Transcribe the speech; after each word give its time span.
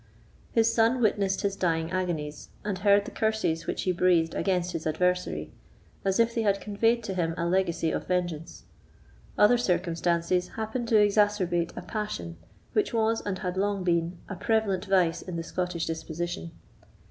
His 0.51 0.73
son 0.73 0.99
witnessed 0.99 1.41
his 1.41 1.55
dying 1.55 1.91
agonies, 1.91 2.49
and 2.63 2.79
heard 2.79 3.05
the 3.05 3.11
curses 3.11 3.67
which 3.67 3.83
he 3.83 3.91
breathed 3.91 4.33
against 4.33 4.71
his 4.71 4.87
adversary, 4.87 5.51
as 6.03 6.19
if 6.19 6.33
they 6.33 6.41
had 6.41 6.59
conveyed 6.59 7.03
to 7.03 7.13
him 7.13 7.35
a 7.37 7.45
legacy 7.45 7.91
of 7.91 8.07
vengeance. 8.07 8.63
Other 9.37 9.59
circumstances 9.59 10.47
happened 10.57 10.87
to 10.87 10.97
exasperate 10.99 11.71
a 11.77 11.83
passion 11.83 12.37
which 12.73 12.95
was, 12.95 13.21
and 13.23 13.37
had 13.37 13.57
long 13.57 13.83
been, 13.83 14.17
a 14.27 14.35
prevalent 14.35 14.85
vice 14.85 15.21
in 15.21 15.35
the 15.35 15.43
Scottish 15.43 15.85
disposition. 15.85 16.49